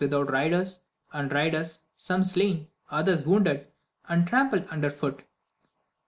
183 0.03 0.17
without 0.25 0.33
riders, 0.33 0.79
and 1.13 1.29
the 1.29 1.35
riders, 1.35 1.79
some 1.95 2.23
slain, 2.23 2.67
others 2.89 3.23
wounded, 3.23 3.67
and 4.09 4.25
trampled 4.27 4.65
under 4.71 4.89
foot. 4.89 5.25